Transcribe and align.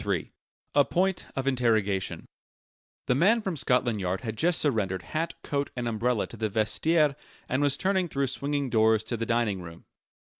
III 0.03 0.33
A 0.73 0.83
POINT 0.83 1.27
OF 1.35 1.45
INTERROGATION 1.47 2.25
The 3.05 3.13
man 3.13 3.39
from 3.43 3.55
Scotland 3.55 4.01
Yard 4.01 4.21
had 4.21 4.35
just 4.35 4.59
surrendered 4.59 5.03
hat, 5.03 5.35
coat, 5.43 5.69
and 5.75 5.87
umbrella 5.87 6.25
to 6.25 6.37
the 6.37 6.49
vestiaire 6.49 7.15
and 7.47 7.61
was 7.61 7.77
turning 7.77 8.07
through 8.07 8.25
swinging 8.25 8.71
doors 8.71 9.03
to 9.03 9.15
the 9.15 9.27
dining 9.27 9.61
room. 9.61 9.85